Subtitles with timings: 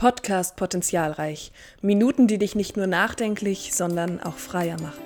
[0.00, 1.52] Podcast Potenzialreich.
[1.82, 5.02] Minuten, die dich nicht nur nachdenklich, sondern auch freier machen.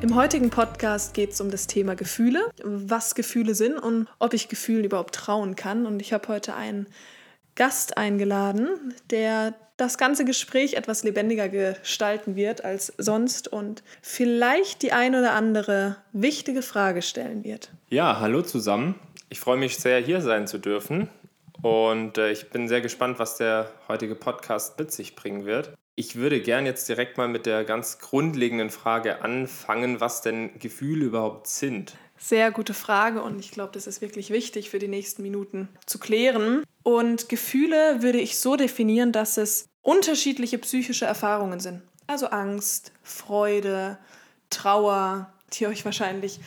[0.00, 4.48] Im heutigen Podcast geht es um das Thema Gefühle, was Gefühle sind und ob ich
[4.48, 5.84] Gefühlen überhaupt trauen kann.
[5.84, 6.86] Und ich habe heute einen
[7.54, 14.92] Gast eingeladen, der das ganze Gespräch etwas lebendiger gestalten wird als sonst und vielleicht die
[14.92, 17.70] ein oder andere wichtige Frage stellen wird.
[17.88, 18.94] Ja, hallo zusammen.
[19.28, 21.08] Ich freue mich sehr, hier sein zu dürfen.
[21.62, 25.72] Und äh, ich bin sehr gespannt, was der heutige Podcast mit sich bringen wird.
[25.94, 31.06] Ich würde gern jetzt direkt mal mit der ganz grundlegenden Frage anfangen, was denn Gefühle
[31.06, 31.96] überhaupt sind.
[32.18, 35.98] Sehr gute Frage und ich glaube, das ist wirklich wichtig für die nächsten Minuten zu
[35.98, 36.62] klären.
[36.82, 41.80] Und Gefühle würde ich so definieren, dass es unterschiedliche psychische Erfahrungen sind.
[42.08, 43.98] Also Angst, Freude,
[44.50, 46.40] Trauer, die euch wahrscheinlich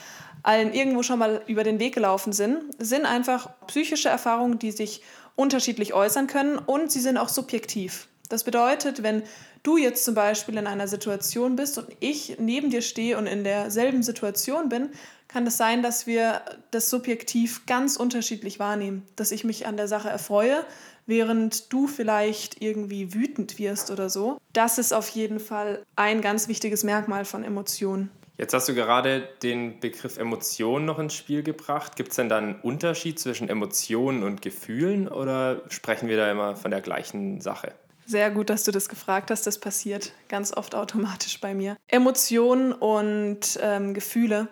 [0.43, 5.03] allen irgendwo schon mal über den Weg gelaufen sind, sind einfach psychische Erfahrungen, die sich
[5.35, 8.07] unterschiedlich äußern können und sie sind auch subjektiv.
[8.27, 9.23] Das bedeutet, wenn
[9.63, 13.43] du jetzt zum Beispiel in einer Situation bist und ich neben dir stehe und in
[13.43, 14.89] derselben Situation bin,
[15.27, 19.03] kann es sein, dass wir das subjektiv ganz unterschiedlich wahrnehmen.
[19.15, 20.65] Dass ich mich an der Sache erfreue,
[21.09, 24.37] während du vielleicht irgendwie wütend wirst oder so.
[24.53, 28.09] Das ist auf jeden Fall ein ganz wichtiges Merkmal von Emotionen.
[28.37, 31.97] Jetzt hast du gerade den Begriff Emotion noch ins Spiel gebracht.
[31.97, 36.55] Gibt es denn da einen Unterschied zwischen Emotionen und Gefühlen oder sprechen wir da immer
[36.55, 37.73] von der gleichen Sache?
[38.05, 39.45] Sehr gut, dass du das gefragt hast.
[39.45, 41.75] Das passiert ganz oft automatisch bei mir.
[41.87, 44.47] Emotionen und ähm, Gefühle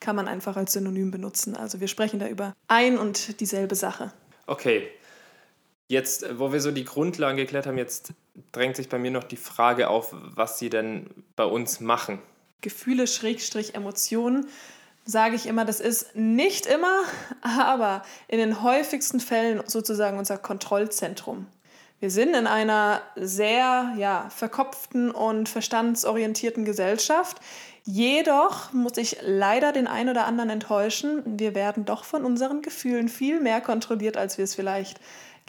[0.00, 1.56] kann man einfach als Synonym benutzen.
[1.56, 4.12] Also wir sprechen da über ein und dieselbe Sache.
[4.46, 4.88] Okay.
[5.90, 8.12] Jetzt, äh, wo wir so die Grundlagen geklärt haben, jetzt
[8.52, 12.20] drängt sich bei mir noch die Frage auf, was sie denn bei uns machen.
[12.60, 14.46] Gefühle, Schrägstrich, Emotionen,
[15.04, 17.02] sage ich immer, das ist nicht immer,
[17.42, 21.46] aber in den häufigsten Fällen sozusagen unser Kontrollzentrum.
[21.98, 27.38] Wir sind in einer sehr ja, verkopften und verstandsorientierten Gesellschaft.
[27.84, 31.22] Jedoch muss ich leider den einen oder anderen enttäuschen.
[31.26, 35.00] Wir werden doch von unseren Gefühlen viel mehr kontrolliert, als wir es vielleicht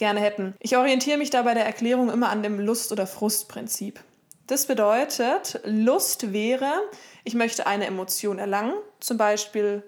[0.02, 0.56] gerne hätten.
[0.60, 4.00] Ich orientiere mich da bei der Erklärung immer an dem Lust- oder Frustprinzip.
[4.48, 6.72] Das bedeutet, Lust wäre,
[7.24, 9.84] ich möchte eine Emotion erlangen, zum Beispiel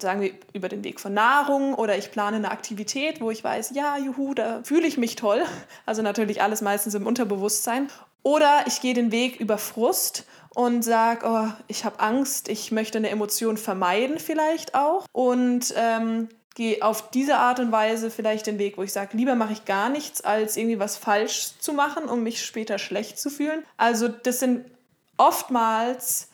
[0.00, 3.72] sagen wir, über den Weg von Nahrung oder ich plane eine Aktivität, wo ich weiß,
[3.74, 5.42] ja, juhu, da fühle ich mich toll.
[5.86, 7.88] Also natürlich alles meistens im Unterbewusstsein.
[8.22, 12.98] Oder ich gehe den Weg über Frust und sage, oh, ich habe Angst, ich möchte
[12.98, 15.06] eine Emotion vermeiden vielleicht auch.
[15.12, 19.34] Und ähm, gehe auf diese Art und Weise vielleicht den Weg, wo ich sage, lieber
[19.34, 23.30] mache ich gar nichts, als irgendwie was falsch zu machen, um mich später schlecht zu
[23.30, 23.62] fühlen.
[23.76, 24.64] Also das sind
[25.16, 26.28] oftmals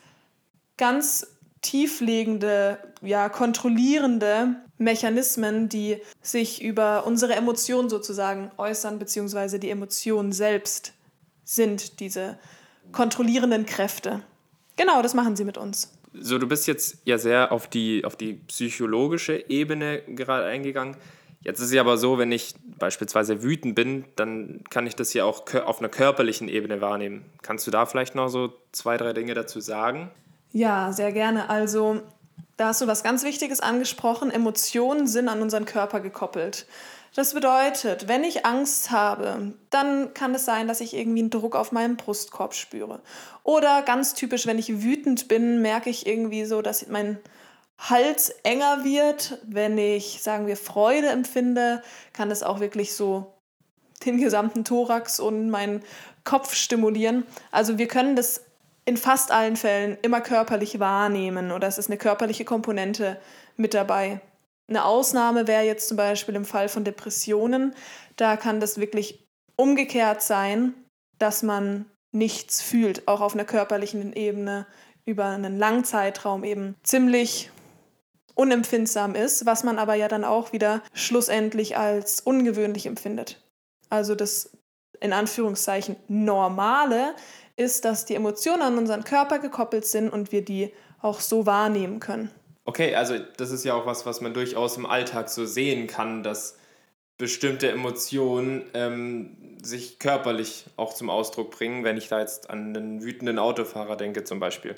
[0.77, 1.27] ganz
[1.63, 10.93] tieflegende, ja, kontrollierende Mechanismen, die sich über unsere Emotionen sozusagen äußern, beziehungsweise die Emotionen selbst
[11.45, 12.39] sind diese
[12.93, 14.23] kontrollierenden Kräfte.
[14.77, 15.91] Genau, das machen sie mit uns.
[16.19, 20.97] So, du bist jetzt ja sehr auf die, auf die psychologische Ebene gerade eingegangen.
[21.41, 25.25] Jetzt ist es aber so, wenn ich beispielsweise wütend bin, dann kann ich das ja
[25.25, 27.25] auch auf einer körperlichen Ebene wahrnehmen.
[27.43, 30.11] Kannst du da vielleicht noch so zwei, drei Dinge dazu sagen?
[30.53, 31.51] Ja, sehr gerne.
[31.51, 32.01] Also,
[32.57, 34.31] da hast du was ganz Wichtiges angesprochen.
[34.31, 36.67] Emotionen sind an unseren Körper gekoppelt.
[37.15, 41.55] Das bedeutet, wenn ich Angst habe, dann kann es sein, dass ich irgendwie einen Druck
[41.55, 43.01] auf meinem Brustkorb spüre.
[43.45, 47.21] Oder ganz typisch, wenn ich wütend bin, merke ich irgendwie so, dass mein
[47.79, 49.39] Hals enger wird.
[49.45, 53.33] Wenn ich, sagen wir, Freude empfinde, kann es auch wirklich so
[54.05, 55.85] den gesamten Thorax und meinen
[56.25, 57.25] Kopf stimulieren.
[57.53, 58.45] Also wir können das
[58.87, 63.21] in fast allen Fällen immer körperlich wahrnehmen oder es ist eine körperliche Komponente
[63.57, 64.21] mit dabei.
[64.69, 67.75] Eine Ausnahme wäre jetzt zum Beispiel im Fall von Depressionen.
[68.17, 69.27] Da kann das wirklich
[69.57, 70.75] umgekehrt sein,
[71.19, 74.67] dass man nichts fühlt, auch auf einer körperlichen Ebene
[75.05, 77.51] über einen langen Zeitraum eben ziemlich
[78.35, 83.43] unempfindsam ist, was man aber ja dann auch wieder schlussendlich als ungewöhnlich empfindet.
[83.91, 84.51] Also das
[85.01, 87.15] in Anführungszeichen normale
[87.57, 92.01] ist, dass die Emotionen an unseren Körper gekoppelt sind und wir die auch so wahrnehmen
[92.01, 92.31] können.
[92.65, 96.23] Okay, also das ist ja auch was, was man durchaus im Alltag so sehen kann,
[96.23, 96.57] dass
[97.19, 103.03] bestimmte Emotionen ähm, sich körperlich auch zum Ausdruck bringen, wenn ich da jetzt an einen
[103.03, 104.75] wütenden Autofahrer denke zum Beispiel.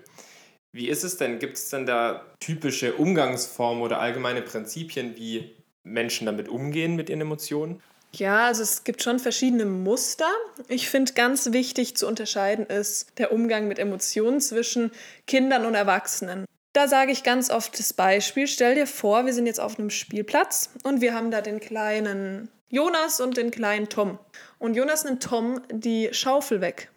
[0.72, 1.38] Wie ist es denn?
[1.38, 7.22] Gibt es denn da typische Umgangsformen oder allgemeine Prinzipien, wie Menschen damit umgehen mit ihren
[7.22, 7.80] Emotionen?
[8.12, 10.28] Ja, also es gibt schon verschiedene Muster.
[10.68, 14.90] Ich finde ganz wichtig zu unterscheiden ist der Umgang mit Emotionen zwischen
[15.26, 16.44] Kindern und Erwachsenen.
[16.76, 19.88] Da sage ich ganz oft das Beispiel, stell dir vor, wir sind jetzt auf einem
[19.88, 24.18] Spielplatz und wir haben da den kleinen Jonas und den kleinen Tom.
[24.58, 26.90] Und Jonas nimmt Tom die Schaufel weg.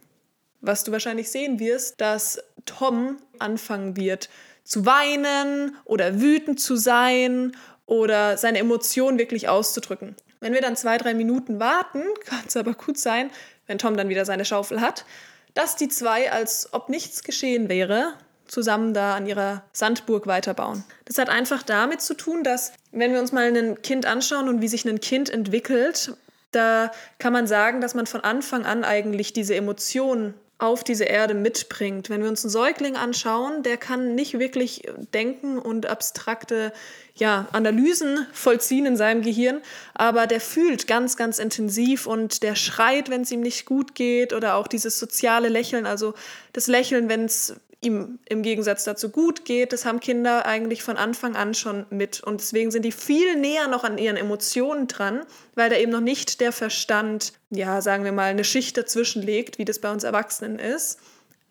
[0.60, 4.28] Was du wahrscheinlich sehen wirst, dass Tom anfangen wird
[4.66, 7.56] zu weinen oder wütend zu sein
[7.86, 10.18] oder seine Emotionen wirklich auszudrücken.
[10.42, 13.32] Wenn wir dann zwei, drei Minuten warten, kann es aber gut sein,
[13.66, 15.06] wenn Tom dann wieder seine Schaufel hat,
[15.54, 18.16] dass die zwei, als ob nichts geschehen wäre,
[18.50, 20.84] zusammen da an ihrer Sandburg weiterbauen.
[21.06, 24.62] Das hat einfach damit zu tun, dass wenn wir uns mal ein Kind anschauen und
[24.62, 26.14] wie sich ein Kind entwickelt,
[26.52, 31.36] da kann man sagen, dass man von Anfang an eigentlich diese Emotionen auf diese Erde
[31.36, 32.10] mitbringt.
[32.10, 36.74] Wenn wir uns einen Säugling anschauen, der kann nicht wirklich denken und abstrakte
[37.16, 39.62] ja, Analysen vollziehen in seinem Gehirn,
[39.94, 44.34] aber der fühlt ganz, ganz intensiv und der schreit, wenn es ihm nicht gut geht
[44.34, 46.14] oder auch dieses soziale Lächeln, also
[46.52, 50.98] das Lächeln, wenn es ihm im Gegensatz dazu gut geht, das haben Kinder eigentlich von
[50.98, 52.22] Anfang an schon mit.
[52.22, 56.02] Und deswegen sind die viel näher noch an ihren Emotionen dran, weil da eben noch
[56.02, 60.04] nicht der Verstand, ja, sagen wir mal, eine Schicht dazwischen legt, wie das bei uns
[60.04, 61.00] Erwachsenen ist.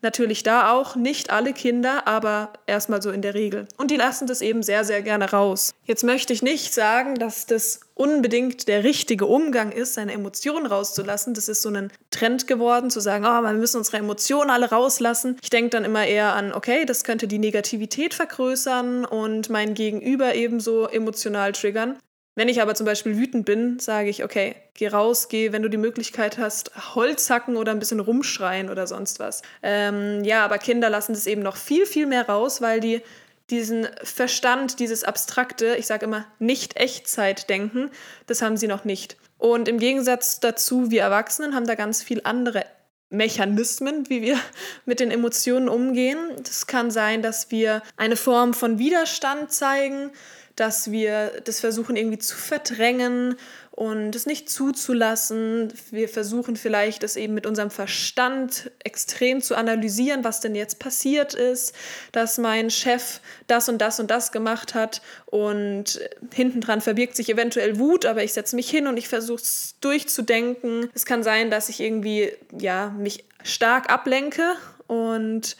[0.01, 3.67] Natürlich da auch nicht alle Kinder, aber erstmal so in der Regel.
[3.77, 5.73] Und die lassen das eben sehr, sehr gerne raus.
[5.83, 11.33] Jetzt möchte ich nicht sagen, dass das unbedingt der richtige Umgang ist, seine Emotionen rauszulassen.
[11.33, 15.37] Das ist so ein Trend geworden, zu sagen, oh, wir müssen unsere Emotionen alle rauslassen.
[15.41, 20.33] Ich denke dann immer eher an, okay, das könnte die Negativität vergrößern und mein Gegenüber
[20.33, 21.97] ebenso emotional triggern.
[22.39, 25.67] Wenn ich aber zum Beispiel wütend bin, sage ich, okay, geh raus, geh, wenn du
[25.67, 29.41] die Möglichkeit hast, Holz hacken oder ein bisschen rumschreien oder sonst was.
[29.61, 33.01] Ähm, ja, aber Kinder lassen das eben noch viel, viel mehr raus, weil die
[33.49, 37.91] diesen Verstand, dieses abstrakte, ich sage immer nicht Echtzeit-Denken,
[38.27, 39.17] das haben sie noch nicht.
[39.37, 42.63] Und im Gegensatz dazu, wir Erwachsenen haben da ganz viel andere
[43.09, 44.39] Mechanismen, wie wir
[44.85, 46.17] mit den Emotionen umgehen.
[46.37, 50.11] Das kann sein, dass wir eine Form von Widerstand zeigen,
[50.59, 53.37] dass wir das versuchen irgendwie zu verdrängen
[53.71, 55.71] und es nicht zuzulassen.
[55.89, 61.33] Wir versuchen vielleicht es eben mit unserem Verstand extrem zu analysieren, was denn jetzt passiert
[61.33, 61.73] ist,
[62.11, 66.01] dass mein Chef das und das und das gemacht hat und
[66.33, 70.89] hintendran verbirgt sich eventuell Wut, aber ich setze mich hin und ich versuche es durchzudenken.
[70.93, 74.55] Es kann sein, dass ich irgendwie ja mich stark ablenke
[74.87, 75.55] und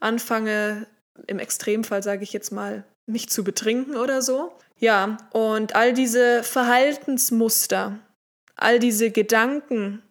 [0.00, 0.88] anfange
[1.28, 4.52] im Extremfall sage ich jetzt mal mich zu betrinken oder so.
[4.78, 7.98] Ja, und all diese Verhaltensmuster,
[8.56, 10.02] all diese Gedanken,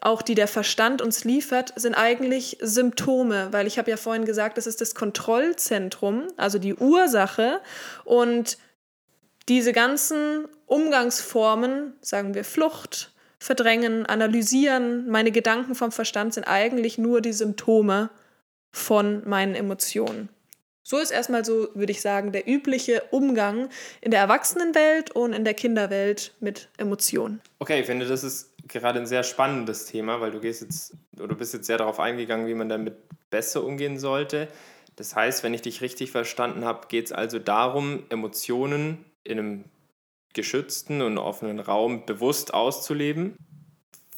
[0.00, 4.58] auch die der Verstand uns liefert, sind eigentlich Symptome, weil ich habe ja vorhin gesagt,
[4.58, 7.60] das ist das Kontrollzentrum, also die Ursache
[8.04, 8.58] und
[9.48, 17.20] diese ganzen Umgangsformen, sagen wir Flucht, Verdrängen, Analysieren, meine Gedanken vom Verstand sind eigentlich nur
[17.20, 18.10] die Symptome
[18.72, 20.28] von meinen Emotionen.
[20.84, 23.68] So ist erstmal so, würde ich sagen, der übliche Umgang
[24.00, 27.40] in der Erwachsenenwelt und in der Kinderwelt mit Emotionen.
[27.60, 31.34] Okay, ich finde, das ist gerade ein sehr spannendes Thema, weil du gehst jetzt oder
[31.34, 32.94] bist jetzt sehr darauf eingegangen, wie man damit
[33.30, 34.48] besser umgehen sollte.
[34.96, 39.64] Das heißt, wenn ich dich richtig verstanden habe, geht es also darum, Emotionen in einem
[40.34, 43.36] geschützten und offenen Raum bewusst auszuleben.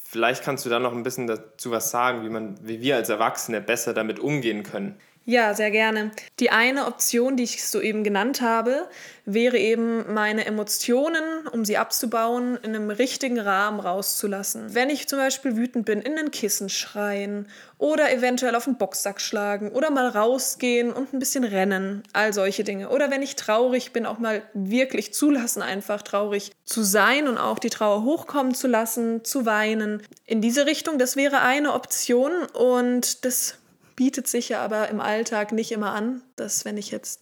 [0.01, 3.09] Vielleicht kannst du da noch ein bisschen dazu was sagen, wie, man, wie wir als
[3.09, 4.97] Erwachsene besser damit umgehen können.
[5.27, 6.11] Ja, sehr gerne.
[6.39, 8.87] Die eine Option, die ich soeben genannt habe,
[9.25, 14.75] wäre eben meine Emotionen, um sie abzubauen, in einem richtigen Rahmen rauszulassen.
[14.75, 17.47] Wenn ich zum Beispiel wütend bin, in ein Kissen schreien
[17.79, 22.63] oder eventuell auf den Boxsack schlagen oder mal rausgehen und ein bisschen rennen, all solche
[22.63, 22.89] Dinge.
[22.89, 27.57] Oder wenn ich traurig bin, auch mal wirklich zulassen, einfach traurig zu sein und auch
[27.57, 30.03] die Trauer hochkommen zu lassen, zu weinen.
[30.27, 33.57] In diese Richtung, das wäre eine Option und das
[33.95, 37.21] bietet sich ja aber im Alltag nicht immer an, dass wenn ich jetzt,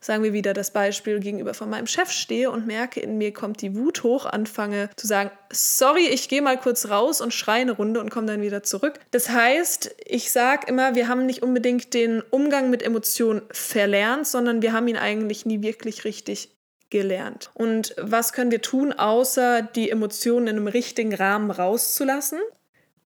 [0.00, 3.62] sagen wir wieder das Beispiel gegenüber von meinem Chef stehe und merke, in mir kommt
[3.62, 7.72] die Wut hoch, anfange zu sagen, sorry, ich gehe mal kurz raus und schreie eine
[7.72, 9.00] Runde und komme dann wieder zurück.
[9.10, 14.62] Das heißt, ich sage immer, wir haben nicht unbedingt den Umgang mit Emotionen verlernt, sondern
[14.62, 16.50] wir haben ihn eigentlich nie wirklich richtig
[16.90, 17.50] gelernt.
[17.54, 22.38] Und was können wir tun, außer die Emotionen in einem richtigen Rahmen rauszulassen?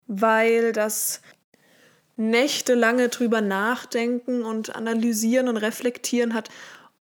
[0.06, 1.22] Weil das
[2.18, 6.50] nächtelange drüber nachdenken und analysieren und reflektieren hat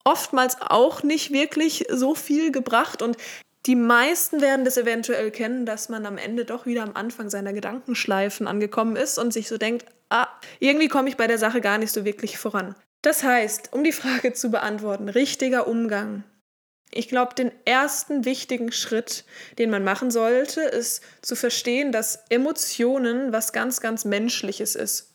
[0.03, 3.17] oftmals auch nicht wirklich so viel gebracht und
[3.65, 7.51] die meisten werden das eventuell kennen, dass man am Ende doch wieder am Anfang seiner
[7.51, 10.27] Gedankenschleifen angekommen ist und sich so denkt, ah,
[10.59, 12.75] irgendwie komme ich bei der Sache gar nicht so wirklich voran.
[13.01, 16.23] Das heißt, um die Frage zu beantworten, richtiger Umgang.
[16.97, 19.23] Ich glaube, den ersten wichtigen Schritt,
[19.59, 25.13] den man machen sollte, ist zu verstehen, dass Emotionen was ganz, ganz Menschliches ist.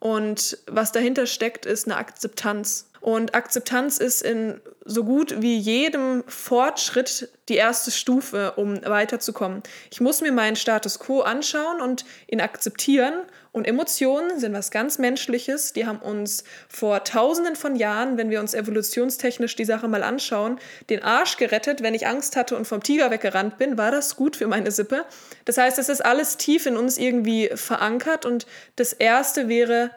[0.00, 2.90] Und was dahinter steckt, ist eine Akzeptanz.
[3.00, 9.62] Und Akzeptanz ist in so gut wie jedem Fortschritt die erste Stufe, um weiterzukommen.
[9.90, 13.14] Ich muss mir meinen Status quo anschauen und ihn akzeptieren.
[13.54, 15.72] Und Emotionen sind was ganz Menschliches.
[15.72, 20.58] Die haben uns vor tausenden von Jahren, wenn wir uns evolutionstechnisch die Sache mal anschauen,
[20.90, 21.80] den Arsch gerettet.
[21.80, 25.04] Wenn ich Angst hatte und vom Tiger weggerannt bin, war das gut für meine Sippe.
[25.44, 28.26] Das heißt, es ist alles tief in uns irgendwie verankert.
[28.26, 28.44] Und
[28.74, 29.92] das Erste wäre,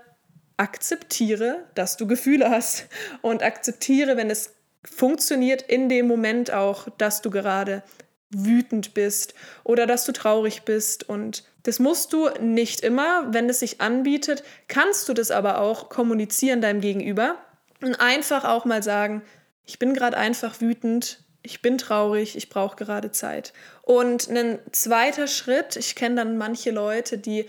[0.57, 2.85] akzeptiere, dass du Gefühle hast.
[3.23, 7.81] Und akzeptiere, wenn es funktioniert in dem Moment auch, dass du gerade
[8.29, 11.07] wütend bist oder dass du traurig bist.
[11.07, 15.89] Und das musst du nicht immer, wenn es sich anbietet, kannst du das aber auch
[15.89, 17.35] kommunizieren deinem Gegenüber
[17.81, 19.21] und einfach auch mal sagen,
[19.65, 23.53] ich bin gerade einfach wütend, ich bin traurig, ich brauche gerade Zeit.
[23.81, 27.45] Und ein zweiter Schritt, ich kenne dann manche Leute, die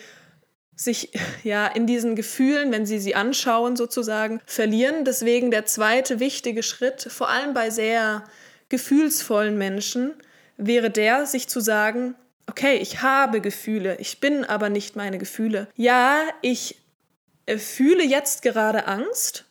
[0.76, 1.11] sich
[1.42, 5.04] ja in diesen Gefühlen, wenn sie sie anschauen, sozusagen verlieren.
[5.04, 8.25] Deswegen der zweite wichtige Schritt, vor allem bei sehr
[8.68, 10.14] gefühlsvollen Menschen,
[10.59, 12.15] wäre der, sich zu sagen,
[12.47, 15.69] okay, ich habe Gefühle, ich bin aber nicht meine Gefühle.
[15.77, 16.77] Ja, ich
[17.47, 19.47] äh, fühle jetzt gerade Angst,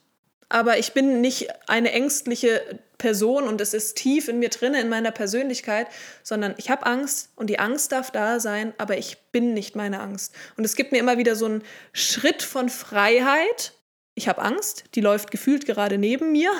[0.48, 4.88] aber ich bin nicht eine ängstliche Person und es ist tief in mir drin, in
[4.88, 5.86] meiner Persönlichkeit,
[6.22, 10.00] sondern ich habe Angst und die Angst darf da sein, aber ich bin nicht meine
[10.00, 10.34] Angst.
[10.56, 11.62] Und es gibt mir immer wieder so einen
[11.92, 13.74] Schritt von Freiheit.
[14.18, 16.50] Ich habe Angst, die läuft gefühlt gerade neben mir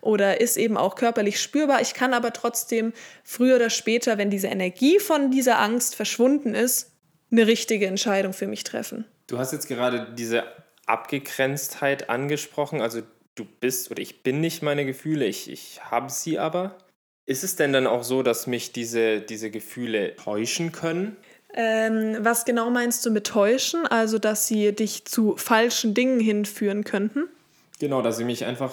[0.00, 1.80] oder ist eben auch körperlich spürbar.
[1.80, 2.92] Ich kann aber trotzdem
[3.22, 6.90] früher oder später, wenn diese Energie von dieser Angst verschwunden ist,
[7.30, 9.04] eine richtige Entscheidung für mich treffen.
[9.28, 10.42] Du hast jetzt gerade diese
[10.86, 13.02] Abgegrenztheit angesprochen, also
[13.36, 16.78] du bist oder ich bin nicht meine Gefühle, ich, ich habe sie aber.
[17.26, 21.16] Ist es denn dann auch so, dass mich diese, diese Gefühle täuschen können?
[21.56, 23.86] Ähm, was genau meinst du mit täuschen?
[23.86, 27.28] Also, dass sie dich zu falschen Dingen hinführen könnten?
[27.78, 28.72] Genau, dass sie mich einfach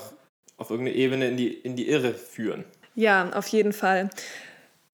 [0.58, 2.66] auf irgendeine Ebene in die, in die Irre führen.
[2.96, 4.10] Ja, auf jeden Fall.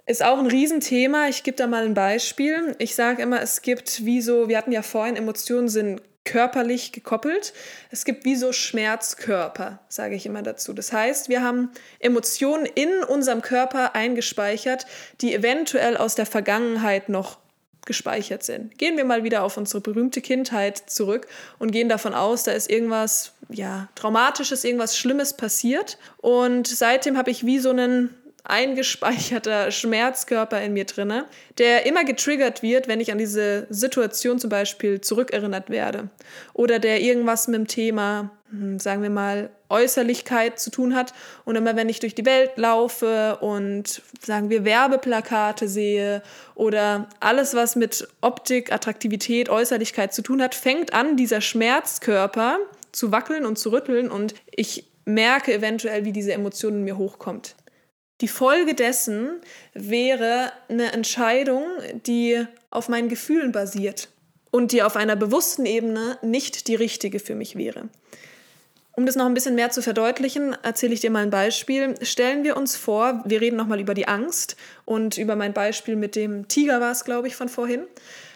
[0.05, 1.27] Ist auch ein Riesenthema.
[1.27, 2.75] Ich gebe da mal ein Beispiel.
[2.79, 7.53] Ich sage immer, es gibt wie so, wir hatten ja vorhin, Emotionen sind körperlich gekoppelt.
[7.89, 10.73] Es gibt wie so Schmerzkörper, sage ich immer dazu.
[10.73, 14.85] Das heißt, wir haben Emotionen in unserem Körper eingespeichert,
[15.21, 17.37] die eventuell aus der Vergangenheit noch
[17.87, 18.77] gespeichert sind.
[18.77, 21.27] Gehen wir mal wieder auf unsere berühmte Kindheit zurück
[21.57, 27.31] und gehen davon aus, da ist irgendwas ja, traumatisches, irgendwas Schlimmes passiert und seitdem habe
[27.31, 28.13] ich wie so einen
[28.47, 31.25] eingespeicherter Schmerzkörper in mir drinne,
[31.57, 36.09] der immer getriggert wird, wenn ich an diese Situation zum Beispiel zurückerinnert werde.
[36.53, 41.13] Oder der irgendwas mit dem Thema, hm, sagen wir mal, Äußerlichkeit zu tun hat.
[41.43, 46.23] Und immer wenn ich durch die Welt laufe und sagen wir Werbeplakate sehe
[46.55, 52.59] oder alles, was mit Optik, Attraktivität, Äußerlichkeit zu tun hat, fängt an, dieser Schmerzkörper
[52.93, 57.55] zu wackeln und zu rütteln und ich merke eventuell, wie diese Emotion in mir hochkommt.
[58.21, 59.29] Die Folge dessen
[59.73, 61.63] wäre eine Entscheidung,
[62.07, 64.09] die auf meinen Gefühlen basiert
[64.49, 67.89] und die auf einer bewussten Ebene nicht die richtige für mich wäre.
[68.93, 71.93] Um das noch ein bisschen mehr zu verdeutlichen, erzähle ich dir mal ein Beispiel.
[72.01, 76.15] Stellen wir uns vor, wir reden nochmal über die Angst und über mein Beispiel mit
[76.15, 77.85] dem Tiger war es, glaube ich, von vorhin.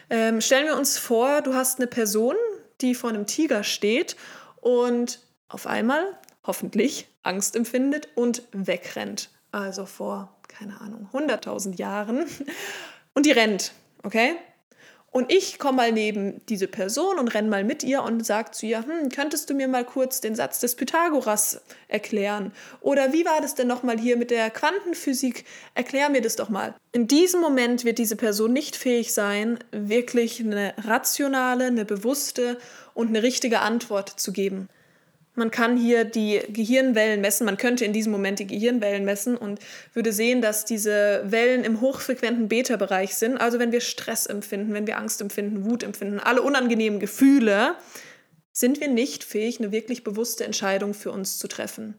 [0.08, 2.36] Ähm, stellen wir uns vor, du hast eine Person,
[2.80, 4.14] die vor einem Tiger steht
[4.60, 6.04] und auf einmal,
[6.44, 12.26] hoffentlich, Angst empfindet und wegrennt also vor, keine Ahnung, 100.000 Jahren.
[13.14, 14.36] Und die rennt, okay?
[15.12, 18.64] Und ich komme mal neben diese Person und renne mal mit ihr und sage zu
[18.64, 22.50] ihr, hm, könntest du mir mal kurz den Satz des Pythagoras erklären?
[22.80, 25.44] Oder wie war das denn nochmal hier mit der Quantenphysik?
[25.74, 26.74] Erklär mir das doch mal.
[26.92, 32.56] In diesem Moment wird diese Person nicht fähig sein, wirklich eine rationale, eine bewusste
[32.94, 34.70] und eine richtige Antwort zu geben.
[35.34, 39.60] Man kann hier die Gehirnwellen messen, man könnte in diesem Moment die Gehirnwellen messen und
[39.94, 43.38] würde sehen, dass diese Wellen im hochfrequenten Beta-Bereich sind.
[43.38, 47.76] Also wenn wir Stress empfinden, wenn wir Angst empfinden, Wut empfinden, alle unangenehmen Gefühle,
[48.52, 51.94] sind wir nicht fähig, eine wirklich bewusste Entscheidung für uns zu treffen.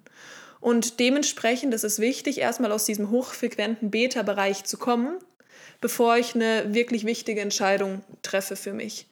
[0.59, 5.17] Und dementsprechend ist es wichtig, erstmal aus diesem hochfrequenten Beta-Bereich zu kommen,
[5.81, 9.07] bevor ich eine wirklich wichtige Entscheidung treffe für mich.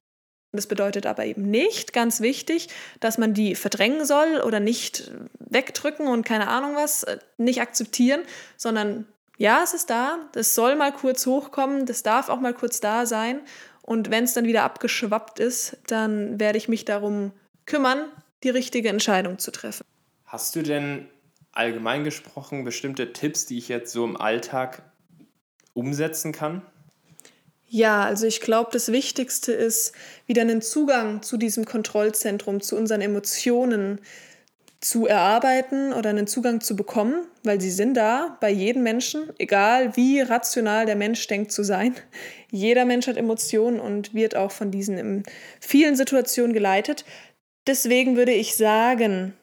[0.54, 2.68] Das bedeutet aber eben nicht, ganz wichtig,
[3.00, 8.22] dass man die verdrängen soll oder nicht wegdrücken und keine Ahnung was, äh, nicht akzeptieren,
[8.58, 9.06] sondern
[9.38, 13.06] ja, es ist da, das soll mal kurz hochkommen, das darf auch mal kurz da
[13.06, 13.40] sein.
[13.82, 17.32] Und wenn es dann wieder abgeschwappt ist, dann werde ich mich darum
[17.66, 18.06] kümmern,
[18.44, 19.86] die richtige Entscheidung zu treffen.
[20.26, 21.08] Hast du denn
[21.54, 24.84] allgemein gesprochen bestimmte Tipps, die ich jetzt so im Alltag
[25.74, 26.62] umsetzen kann?
[27.74, 29.94] Ja, also ich glaube, das Wichtigste ist,
[30.28, 34.02] wieder einen Zugang zu diesem Kontrollzentrum, zu unseren Emotionen
[34.82, 39.96] zu erarbeiten oder einen Zugang zu bekommen, weil sie sind da bei jedem Menschen, egal
[39.96, 41.96] wie rational der Mensch denkt zu sein.
[42.52, 45.24] Jeder Mensch hat Emotionen und wird auch von diesen in
[45.62, 47.06] vielen Situationen geleitet.
[47.68, 49.34] Deswegen würde ich sagen,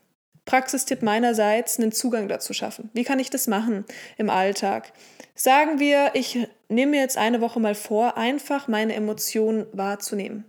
[0.49, 2.89] Praxistipp meinerseits, einen Zugang dazu schaffen.
[2.95, 3.85] Wie kann ich das machen
[4.17, 4.95] im Alltag?
[5.35, 10.47] Sagen wir, ich nehme mir jetzt eine Woche mal vor, einfach meine Emotionen wahrzunehmen.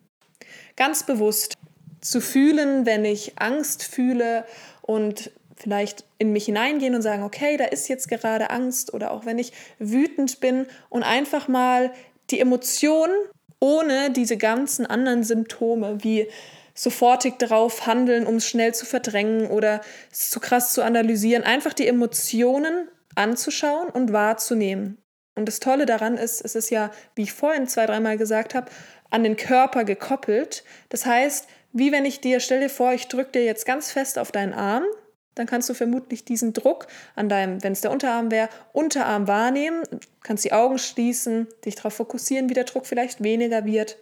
[0.78, 1.56] Ganz bewusst
[2.00, 4.46] zu fühlen, wenn ich Angst fühle
[4.82, 9.26] und vielleicht in mich hineingehen und sagen, okay, da ist jetzt gerade Angst oder auch
[9.26, 11.92] wenn ich wütend bin und einfach mal
[12.30, 13.18] die Emotionen
[13.60, 16.30] ohne diese ganzen anderen Symptome wie
[16.80, 19.82] sofortig darauf handeln, um es schnell zu verdrängen oder
[20.14, 24.98] es zu krass zu analysieren, einfach die Emotionen anzuschauen und wahrzunehmen.
[25.36, 28.72] Und das Tolle daran ist, es ist ja, wie ich vorhin zwei, dreimal gesagt habe,
[29.10, 30.64] an den Körper gekoppelt.
[30.88, 34.18] Das heißt, wie wenn ich dir, stell dir vor, ich drücke dir jetzt ganz fest
[34.18, 34.84] auf deinen Arm,
[35.36, 39.84] dann kannst du vermutlich diesen Druck an deinem, wenn es der Unterarm wäre, Unterarm wahrnehmen,
[40.24, 43.98] kannst die Augen schließen, dich darauf fokussieren, wie der Druck vielleicht weniger wird.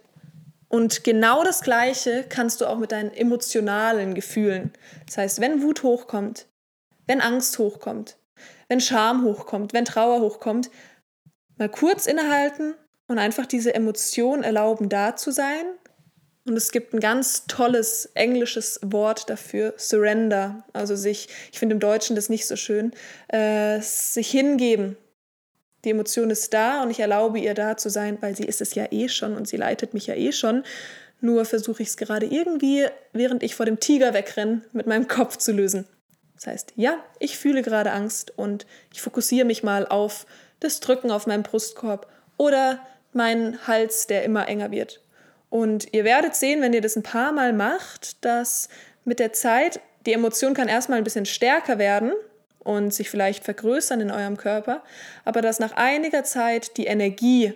[0.68, 4.72] Und genau das Gleiche kannst du auch mit deinen emotionalen Gefühlen.
[5.06, 6.46] Das heißt, wenn Wut hochkommt,
[7.06, 8.18] wenn Angst hochkommt,
[8.68, 10.70] wenn Scham hochkommt, wenn Trauer hochkommt,
[11.56, 12.74] mal kurz innehalten
[13.08, 15.64] und einfach diese Emotion erlauben, da zu sein
[16.48, 20.64] und es gibt ein ganz tolles englisches Wort dafür, Surrender.
[20.72, 22.92] Also sich, ich finde im Deutschen das nicht so schön,
[23.28, 24.96] äh, sich hingeben.
[25.84, 28.74] Die Emotion ist da und ich erlaube ihr da zu sein, weil sie ist es
[28.74, 30.64] ja eh schon und sie leitet mich ja eh schon.
[31.20, 35.36] Nur versuche ich es gerade irgendwie, während ich vor dem Tiger wegrenne, mit meinem Kopf
[35.36, 35.86] zu lösen.
[36.34, 40.26] Das heißt, ja, ich fühle gerade Angst und ich fokussiere mich mal auf
[40.60, 42.80] das Drücken auf meinem Brustkorb oder
[43.12, 45.00] meinen Hals, der immer enger wird.
[45.50, 48.68] Und ihr werdet sehen, wenn ihr das ein paar Mal macht, dass
[49.04, 52.12] mit der Zeit die Emotion kann erstmal ein bisschen stärker werden
[52.68, 54.82] und sich vielleicht vergrößern in eurem Körper,
[55.24, 57.54] aber dass nach einiger Zeit die Energie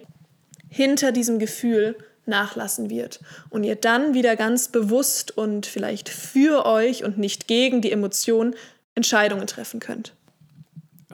[0.71, 3.21] hinter diesem Gefühl nachlassen wird
[3.51, 8.55] und ihr dann wieder ganz bewusst und vielleicht für euch und nicht gegen die Emotion
[8.95, 10.15] Entscheidungen treffen könnt.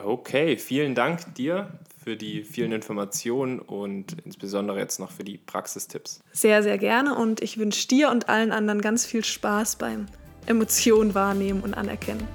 [0.01, 1.69] Okay, vielen Dank dir
[2.01, 6.21] für die vielen Informationen und insbesondere jetzt noch für die Praxistipps.
[6.31, 10.05] Sehr, sehr gerne und ich wünsche dir und allen anderen ganz viel Spaß beim
[10.45, 12.25] Emotionen wahrnehmen und anerkennen.